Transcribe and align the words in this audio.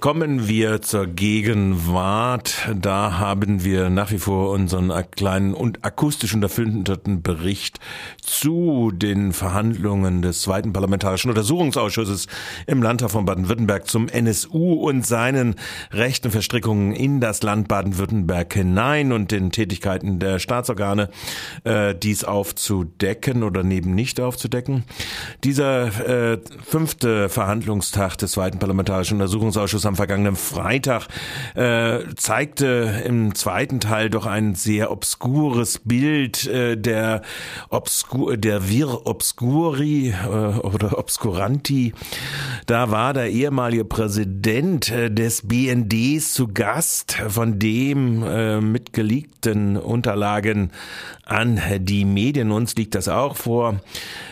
Kommen 0.00 0.48
wir 0.48 0.80
zur 0.80 1.06
Gegenwart. 1.06 2.70
Da 2.74 3.18
haben 3.18 3.64
wir 3.64 3.90
nach 3.90 4.10
wie 4.10 4.18
vor 4.18 4.48
unseren 4.48 4.90
kleinen 5.10 5.52
und 5.52 5.84
akustisch 5.84 6.32
unterfilterten 6.32 7.20
Bericht 7.20 7.80
zu 8.22 8.92
den 8.94 9.34
Verhandlungen 9.34 10.22
des 10.22 10.40
zweiten 10.40 10.72
Parlamentarischen 10.72 11.28
Untersuchungsausschusses 11.28 12.28
im 12.66 12.82
Landtag 12.82 13.10
von 13.10 13.26
Baden-Württemberg 13.26 13.86
zum 13.88 14.08
NSU 14.08 14.72
und 14.72 15.04
seinen 15.04 15.56
rechten 15.92 16.30
Verstrickungen 16.30 16.92
in 16.92 17.20
das 17.20 17.42
Land 17.42 17.68
Baden-Württemberg 17.68 18.54
hinein 18.54 19.12
und 19.12 19.30
den 19.30 19.52
Tätigkeiten 19.52 20.18
der 20.18 20.38
Staatsorgane, 20.38 21.10
äh, 21.64 21.94
dies 21.94 22.24
aufzudecken 22.24 23.42
oder 23.42 23.62
neben 23.64 23.94
nicht 23.94 24.18
aufzudecken. 24.18 24.84
Dieser 25.44 26.32
äh, 26.32 26.38
fünfte 26.64 27.28
Verhandlungstag 27.28 28.16
des 28.16 28.32
zweiten 28.32 28.58
Parlamentarischen 28.58 29.18
Untersuchungsausschusses 29.18 29.89
am 29.90 29.96
vergangenen 29.96 30.36
Freitag 30.36 31.08
äh, 31.54 31.98
zeigte 32.16 33.02
im 33.04 33.34
zweiten 33.34 33.80
Teil 33.80 34.08
doch 34.08 34.24
ein 34.24 34.54
sehr 34.54 34.92
obskures 34.92 35.80
Bild 35.80 36.46
äh, 36.46 36.76
der 36.76 37.22
obskur 37.70 38.36
der 38.36 38.68
Vir 38.68 39.06
Obscuri 39.06 40.10
äh, 40.10 40.26
oder 40.28 40.96
Obscuranti. 40.96 41.92
Da 42.66 42.90
war 42.92 43.14
der 43.14 43.30
ehemalige 43.30 43.84
Präsident 43.84 44.90
äh, 44.90 45.10
des 45.10 45.48
BNDs 45.48 46.34
zu 46.34 46.48
Gast, 46.48 47.14
von 47.28 47.58
dem 47.58 48.22
äh, 48.22 48.60
mit 48.60 48.92
Unterlagen 49.76 50.70
an 51.24 51.60
die 51.78 52.04
Medien, 52.04 52.50
uns 52.50 52.74
liegt 52.74 52.94
das 52.94 53.08
auch 53.08 53.36
vor, 53.36 53.80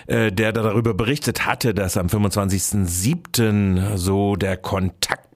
äh, 0.07 0.33
der 0.33 0.53
darüber 0.53 0.95
berichtet 0.95 1.47
hatte, 1.47 1.75
dass 1.75 1.97
am 1.97 2.09
25.07. 2.09 3.97
so 3.97 4.37
der 4.37 4.57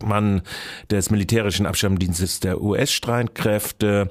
Kontaktmann 0.02 0.42
des 0.90 1.10
militärischen 1.10 1.66
Abschirmdienstes 1.66 2.40
der 2.40 2.60
US-Streitkräfte 2.60 4.10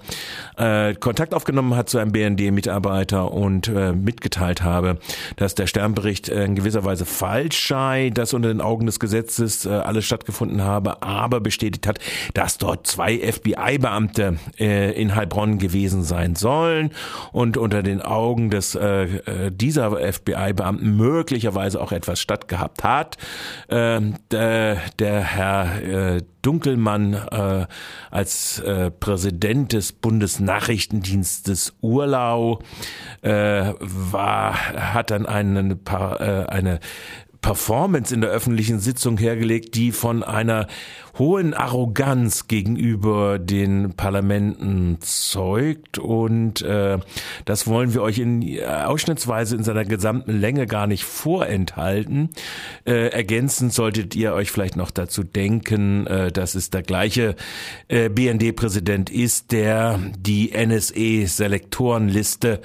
äh, 0.57 0.93
Kontakt 0.95 1.33
aufgenommen 1.33 1.75
hat 1.75 1.89
zu 1.89 1.97
einem 1.97 2.11
BND-Mitarbeiter 2.11 3.31
und 3.31 3.67
äh, 3.67 3.91
mitgeteilt 3.91 4.63
habe, 4.63 4.99
dass 5.35 5.55
der 5.55 5.67
Sternbericht 5.67 6.29
in 6.29 6.55
gewisser 6.55 6.85
Weise 6.85 7.05
falsch 7.05 7.67
sei, 7.67 8.09
dass 8.13 8.33
unter 8.33 8.49
den 8.49 8.61
Augen 8.61 8.85
des 8.85 8.99
Gesetzes 8.99 9.65
äh, 9.65 9.69
alles 9.69 10.05
stattgefunden 10.05 10.63
habe, 10.63 11.01
aber 11.01 11.41
bestätigt 11.41 11.87
hat, 11.87 11.99
dass 12.33 12.57
dort 12.57 12.87
zwei 12.87 13.17
FBI-Beamte 13.17 14.37
äh, 14.59 14.91
in 14.99 15.15
Heilbronn 15.15 15.57
gewesen 15.57 16.03
sein 16.03 16.35
sollen 16.35 16.91
und 17.31 17.57
unter 17.57 17.83
den 17.83 18.01
Augen 18.01 18.49
des 18.49 18.75
äh, 18.75 19.03
äh 19.03 19.51
dieser 19.51 19.91
FBI-Beamten 19.91 20.95
möglicherweise 20.95 21.81
auch 21.81 21.91
etwas 21.91 22.19
stattgehabt 22.19 22.83
hat. 22.83 23.17
Äh, 23.67 24.01
der, 24.31 24.77
der 24.99 25.21
Herr 25.21 25.80
äh, 25.81 26.21
Dunkelmann 26.41 27.13
äh, 27.13 27.67
als 28.09 28.59
äh, 28.59 28.91
Präsident 28.91 29.73
des 29.73 29.91
Bundesnachrichtendienstes 29.91 31.73
Urlau 31.81 32.59
äh, 33.21 33.73
war, 33.79 34.53
hat 34.93 35.11
dann 35.11 35.25
eine, 35.25 35.77
äh, 35.89 36.45
eine 36.47 36.79
Performance 37.41 38.13
in 38.13 38.21
der 38.21 38.29
öffentlichen 38.29 38.79
Sitzung 38.79 39.17
hergelegt, 39.17 39.75
die 39.75 39.91
von 39.91 40.23
einer 40.23 40.67
hohen 41.17 41.53
Arroganz 41.53 42.47
gegenüber 42.47 43.39
den 43.39 43.93
Parlamenten 43.93 44.97
zeugt 45.01 45.97
und 45.97 46.61
äh, 46.61 46.99
das 47.45 47.67
wollen 47.67 47.93
wir 47.93 48.01
euch 48.01 48.19
in 48.19 48.41
äh, 48.41 48.65
ausschnittsweise 48.65 49.55
in 49.55 49.63
seiner 49.63 49.85
gesamten 49.85 50.39
Länge 50.39 50.67
gar 50.67 50.87
nicht 50.87 51.03
vorenthalten. 51.03 52.29
Äh, 52.85 53.09
ergänzend 53.09 53.73
solltet 53.73 54.15
ihr 54.15 54.33
euch 54.33 54.51
vielleicht 54.51 54.75
noch 54.75 54.91
dazu 54.91 55.23
denken, 55.23 56.07
äh, 56.07 56.31
dass 56.31 56.55
es 56.55 56.69
der 56.69 56.83
gleiche 56.83 57.35
äh, 57.87 58.09
BND-Präsident 58.09 59.09
ist, 59.09 59.51
der 59.51 59.99
die 60.17 60.51
NSE-Selektorenliste 60.53 62.61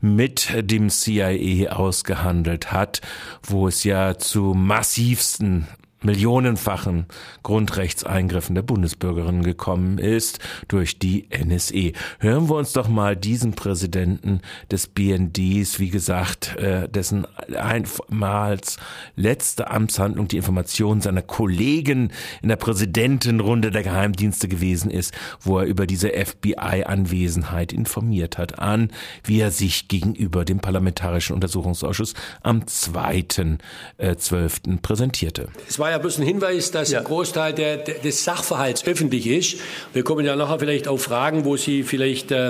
mit 0.00 0.70
dem 0.70 0.90
CIA 0.90 1.72
ausgehandelt 1.72 2.72
hat, 2.72 3.00
wo 3.42 3.68
es 3.68 3.84
ja 3.84 4.18
zu 4.18 4.54
massivsten 4.54 5.66
millionenfachen 6.02 7.06
Grundrechtseingriffen 7.42 8.54
der 8.54 8.62
Bundesbürgerinnen 8.62 9.42
gekommen 9.42 9.98
ist 9.98 10.38
durch 10.68 10.98
die 10.98 11.28
NSE. 11.30 11.92
Hören 12.20 12.48
wir 12.48 12.56
uns 12.56 12.72
doch 12.72 12.88
mal 12.88 13.16
diesen 13.16 13.52
Präsidenten 13.52 14.40
des 14.70 14.86
BNDs, 14.86 15.78
wie 15.78 15.90
gesagt, 15.90 16.56
äh, 16.56 16.88
dessen 16.88 17.26
einmals 17.54 18.78
letzte 19.16 19.70
Amtshandlung 19.70 20.28
die 20.28 20.36
Information 20.36 21.00
seiner 21.00 21.22
Kollegen 21.22 22.12
in 22.42 22.48
der 22.48 22.56
Präsidentenrunde 22.56 23.70
der 23.70 23.82
Geheimdienste 23.82 24.48
gewesen 24.48 24.90
ist, 24.90 25.12
wo 25.40 25.58
er 25.58 25.66
über 25.66 25.86
diese 25.86 26.10
FBI-Anwesenheit 26.10 27.72
informiert 27.72 28.38
hat, 28.38 28.58
an, 28.58 28.90
wie 29.24 29.40
er 29.40 29.50
sich 29.50 29.88
gegenüber 29.88 30.44
dem 30.44 30.60
Parlamentarischen 30.60 31.34
Untersuchungsausschuss 31.34 32.14
am 32.42 32.60
2.12. 32.60 33.58
Äh, 33.98 34.76
präsentierte. 34.82 35.48
Es 35.68 35.78
war 35.78 35.87
war 35.88 35.92
ja 35.92 35.98
bloß 35.98 36.18
ein 36.18 36.26
Hinweis, 36.26 36.70
dass 36.70 36.90
ja. 36.90 36.98
ein 36.98 37.04
Großteil 37.04 37.54
der, 37.54 37.78
der, 37.78 37.94
des 38.00 38.22
Sachverhalts 38.22 38.86
öffentlich 38.86 39.26
ist. 39.26 39.56
Wir 39.94 40.02
kommen 40.02 40.22
ja 40.22 40.36
nachher 40.36 40.58
vielleicht 40.58 40.86
auf 40.86 41.00
Fragen, 41.00 41.46
wo 41.46 41.56
Sie 41.56 41.82
vielleicht 41.82 42.30
äh, 42.30 42.48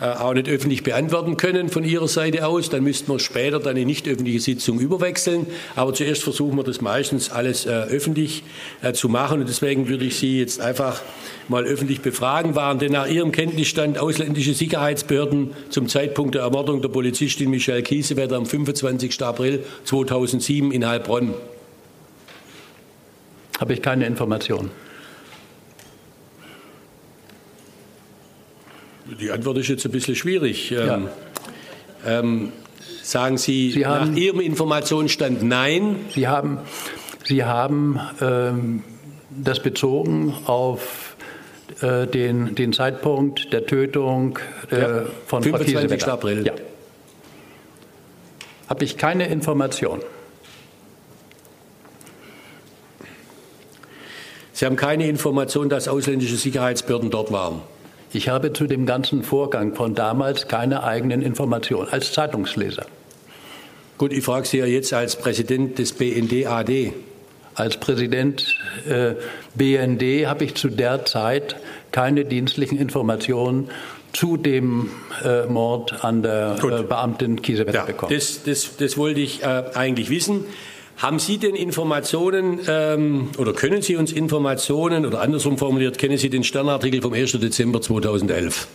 äh, 0.00 0.04
auch 0.18 0.32
nicht 0.32 0.48
öffentlich 0.48 0.82
beantworten 0.82 1.36
können 1.36 1.68
von 1.68 1.84
Ihrer 1.84 2.08
Seite 2.08 2.46
aus. 2.46 2.70
Dann 2.70 2.82
müssten 2.82 3.12
wir 3.12 3.18
später 3.18 3.60
dann 3.60 3.76
in 3.76 3.86
nicht 3.86 4.08
öffentliche 4.08 4.40
Sitzung 4.40 4.80
überwechseln. 4.80 5.46
Aber 5.76 5.92
zuerst 5.92 6.22
versuchen 6.22 6.56
wir 6.56 6.64
das 6.64 6.80
meistens 6.80 7.30
alles 7.30 7.66
äh, 7.66 7.68
öffentlich 7.68 8.44
äh, 8.80 8.94
zu 8.94 9.10
machen. 9.10 9.40
Und 9.40 9.48
deswegen 9.50 9.90
würde 9.90 10.06
ich 10.06 10.16
Sie 10.16 10.38
jetzt 10.38 10.62
einfach 10.62 11.02
mal 11.48 11.64
öffentlich 11.64 12.00
befragen. 12.00 12.54
Waren 12.54 12.78
denn 12.78 12.92
nach 12.92 13.08
Ihrem 13.08 13.30
Kenntnisstand 13.30 13.98
ausländische 13.98 14.54
Sicherheitsbehörden 14.54 15.50
zum 15.68 15.86
Zeitpunkt 15.86 16.34
der 16.34 16.44
Ermordung 16.44 16.80
der 16.80 16.88
Polizistin 16.88 17.50
Michelle 17.50 17.82
Kiesewetter 17.82 18.36
am 18.36 18.46
25. 18.46 19.22
April 19.22 19.64
2007 19.84 20.72
in 20.72 20.86
Heilbronn? 20.86 21.34
Habe 23.60 23.74
ich 23.74 23.82
keine 23.82 24.06
Informationen. 24.06 24.70
Die 29.20 29.30
Antwort 29.30 29.58
ist 29.58 29.68
jetzt 29.68 29.84
ein 29.84 29.92
bisschen 29.92 30.16
schwierig. 30.16 30.70
Ja. 30.70 30.94
Ähm, 30.94 31.08
ähm, 32.06 32.52
sagen 33.02 33.36
Sie, 33.38 33.70
Sie 33.70 33.84
haben, 33.84 34.12
nach 34.12 34.16
Ihrem 34.16 34.40
Informationsstand 34.40 35.42
nein? 35.42 35.96
Sie 36.14 36.26
haben, 36.26 36.58
Sie 37.24 37.44
haben 37.44 38.00
ähm, 38.22 38.82
das 39.30 39.60
bezogen 39.60 40.34
auf 40.46 41.16
äh, 41.82 42.06
den, 42.06 42.54
den 42.54 42.72
Zeitpunkt 42.72 43.52
der 43.52 43.66
Tötung 43.66 44.38
äh, 44.70 44.80
ja. 44.80 45.02
von 45.26 45.42
25. 45.42 46.06
April. 46.06 46.46
Ja. 46.46 46.54
Habe 48.68 48.84
ich 48.84 48.96
keine 48.96 49.26
Information. 49.26 50.00
Sie 54.60 54.66
haben 54.66 54.76
keine 54.76 55.08
Information, 55.08 55.70
dass 55.70 55.88
ausländische 55.88 56.36
Sicherheitsbehörden 56.36 57.08
dort 57.08 57.32
waren. 57.32 57.62
Ich 58.12 58.28
habe 58.28 58.52
zu 58.52 58.66
dem 58.66 58.84
ganzen 58.84 59.22
Vorgang 59.22 59.74
von 59.74 59.94
damals 59.94 60.48
keine 60.48 60.82
eigenen 60.82 61.22
Informationen 61.22 61.88
als 61.88 62.12
Zeitungsleser. 62.12 62.84
Gut, 63.96 64.12
ich 64.12 64.22
frage 64.22 64.46
Sie 64.46 64.58
ja 64.58 64.66
jetzt 64.66 64.92
als 64.92 65.16
Präsident 65.16 65.78
des 65.78 65.94
BND-AD. 65.94 66.92
Als 67.54 67.78
Präsident 67.78 68.54
äh, 68.86 69.14
BND 69.54 70.26
habe 70.26 70.44
ich 70.44 70.56
zu 70.56 70.68
der 70.68 71.06
Zeit 71.06 71.56
keine 71.90 72.26
dienstlichen 72.26 72.76
Informationen 72.78 73.70
zu 74.12 74.36
dem 74.36 74.90
äh, 75.24 75.46
Mord 75.46 76.04
an 76.04 76.22
der 76.22 76.58
äh, 76.62 76.82
Beamtin 76.82 77.40
Kiesewetter 77.40 77.78
ja, 77.78 77.84
bekommen. 77.86 78.12
Das, 78.12 78.42
das, 78.42 78.76
das 78.76 78.98
wollte 78.98 79.20
ich 79.20 79.42
äh, 79.42 79.62
eigentlich 79.72 80.10
wissen. 80.10 80.44
Haben 81.00 81.18
Sie 81.18 81.38
denn 81.38 81.54
Informationen 81.54 82.60
ähm, 82.68 83.30
oder 83.38 83.54
können 83.54 83.80
Sie 83.80 83.96
uns 83.96 84.12
Informationen 84.12 85.06
oder 85.06 85.22
andersrum 85.22 85.56
formuliert, 85.56 85.96
kennen 85.96 86.18
Sie 86.18 86.28
den 86.28 86.44
Sternartikel 86.44 87.00
vom 87.00 87.14
1. 87.14 87.32
Dezember 87.40 87.80
2011? 87.80 88.68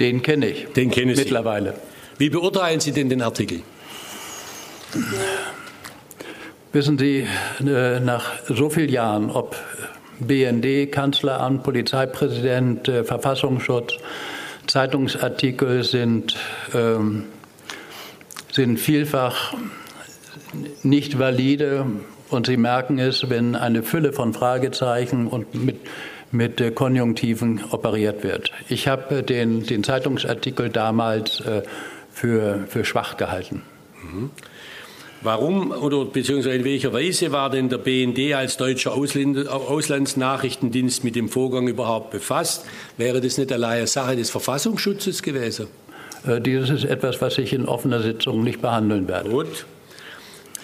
Den 0.00 0.22
kenne 0.22 0.48
ich. 0.48 0.66
Den 0.74 0.90
kenne 0.90 1.12
ich 1.12 1.18
mittlerweile. 1.18 1.74
Wie 2.18 2.28
beurteilen 2.28 2.80
Sie 2.80 2.90
denn 2.90 3.08
den 3.08 3.22
Artikel? 3.22 3.60
Wissen 6.72 6.98
Sie, 6.98 7.24
äh, 7.60 8.00
nach 8.00 8.32
so 8.48 8.68
vielen 8.68 8.88
Jahren, 8.88 9.30
ob 9.30 9.54
BND, 10.18 10.90
Kanzleramt, 10.90 11.62
Polizeipräsident, 11.62 12.88
äh, 12.88 13.04
Verfassungsschutz, 13.04 13.94
Zeitungsartikel 14.66 15.84
sind, 15.84 16.34
ähm, 16.74 17.26
sind 18.50 18.80
vielfach 18.80 19.54
nicht 20.82 21.18
valide 21.18 21.86
und 22.28 22.46
Sie 22.46 22.56
merken 22.56 22.98
es, 22.98 23.30
wenn 23.30 23.54
eine 23.54 23.82
Fülle 23.82 24.12
von 24.12 24.32
Fragezeichen 24.32 25.26
und 25.26 25.54
mit, 25.54 25.76
mit 26.32 26.74
Konjunktiven 26.74 27.62
operiert 27.70 28.24
wird. 28.24 28.50
Ich 28.68 28.88
habe 28.88 29.22
den, 29.22 29.64
den 29.64 29.84
Zeitungsartikel 29.84 30.70
damals 30.70 31.40
äh, 31.40 31.62
für, 32.12 32.64
für 32.68 32.84
schwach 32.84 33.16
gehalten. 33.16 33.62
Mhm. 34.02 34.30
Warum 35.22 35.70
oder 35.70 36.04
beziehungsweise 36.04 36.56
in 36.56 36.64
welcher 36.64 36.92
Weise 36.92 37.32
war 37.32 37.50
denn 37.50 37.68
der 37.68 37.78
BND 37.78 38.34
als 38.34 38.58
deutscher 38.58 38.94
Auslandsnachrichtendienst 38.94 41.04
mit 41.04 41.16
dem 41.16 41.28
Vorgang 41.28 41.68
überhaupt 41.68 42.10
befasst? 42.10 42.66
Wäre 42.96 43.20
das 43.20 43.38
nicht 43.38 43.52
alleine 43.52 43.86
Sache 43.86 44.16
des 44.16 44.30
Verfassungsschutzes 44.30 45.22
gewesen? 45.22 45.68
Äh, 46.26 46.40
dieses 46.40 46.70
ist 46.70 46.84
etwas, 46.84 47.20
was 47.20 47.38
ich 47.38 47.52
in 47.52 47.66
offener 47.66 48.02
Sitzung 48.02 48.44
nicht 48.44 48.60
behandeln 48.60 49.08
werde. 49.08 49.30
Gut. 49.30 49.66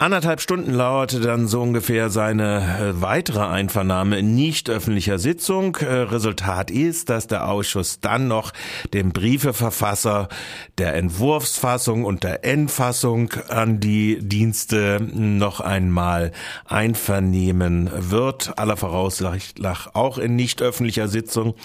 Anderthalb 0.00 0.40
Stunden 0.40 0.78
dauerte 0.78 1.20
dann 1.20 1.46
so 1.46 1.60
ungefähr 1.60 2.08
seine 2.08 2.94
äh, 2.96 3.02
weitere 3.02 3.40
Einvernahme 3.40 4.20
in 4.20 4.34
nicht 4.34 4.70
öffentlicher 4.70 5.18
Sitzung. 5.18 5.76
Äh, 5.76 5.84
Resultat 5.84 6.70
ist, 6.70 7.10
dass 7.10 7.26
der 7.26 7.46
Ausschuss 7.46 8.00
dann 8.00 8.26
noch 8.26 8.54
dem 8.94 9.12
Briefeverfasser 9.12 10.30
der 10.78 10.94
Entwurfsfassung 10.94 12.06
und 12.06 12.24
der 12.24 12.46
Endfassung 12.46 13.30
an 13.50 13.78
die 13.78 14.20
Dienste 14.22 15.06
noch 15.12 15.60
einmal 15.60 16.32
einvernehmen 16.64 17.90
wird, 17.94 18.58
aller 18.58 18.78
Voraussicht 18.78 19.58
nach 19.58 19.94
auch 19.94 20.16
in 20.16 20.34
nicht 20.34 20.62
öffentlicher 20.62 21.08
Sitzung. 21.08 21.56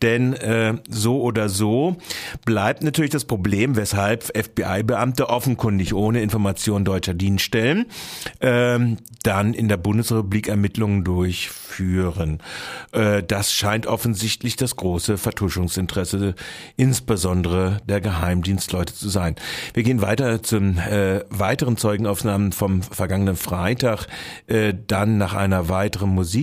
Denn 0.00 0.32
äh, 0.32 0.76
so 0.88 1.20
oder 1.20 1.50
so 1.50 1.98
bleibt 2.46 2.82
natürlich 2.84 3.10
das 3.10 3.26
Problem, 3.26 3.76
weshalb 3.76 4.34
FBI-Beamte 4.34 5.28
offenkundig 5.28 5.92
ohne 5.92 6.22
Information 6.22 6.86
deutscher 6.86 7.12
Dienststellen 7.12 7.81
ähm, 8.40 8.98
dann 9.22 9.54
in 9.54 9.68
der 9.68 9.76
Bundesrepublik 9.76 10.48
Ermittlungen 10.48 11.04
durchführen. 11.04 12.40
Äh, 12.92 13.22
das 13.22 13.52
scheint 13.52 13.86
offensichtlich 13.86 14.56
das 14.56 14.76
große 14.76 15.18
Vertuschungsinteresse 15.18 16.34
insbesondere 16.76 17.78
der 17.88 18.00
Geheimdienstleute 18.00 18.94
zu 18.94 19.08
sein. 19.08 19.36
Wir 19.74 19.82
gehen 19.82 20.02
weiter 20.02 20.42
zum 20.42 20.78
äh, 20.78 21.20
weiteren 21.30 21.76
Zeugenaufnahmen 21.76 22.52
vom 22.52 22.82
vergangenen 22.82 23.36
Freitag, 23.36 24.06
äh, 24.46 24.74
dann 24.86 25.18
nach 25.18 25.34
einer 25.34 25.68
weiteren 25.68 26.10
Musik 26.10 26.22